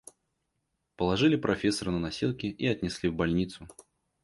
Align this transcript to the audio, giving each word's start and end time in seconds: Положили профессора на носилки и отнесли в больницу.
Положили 0.95 1.35
профессора 1.35 1.91
на 1.91 1.99
носилки 1.99 2.47
и 2.47 2.65
отнесли 2.65 3.07
в 3.07 3.13
больницу. 3.13 3.67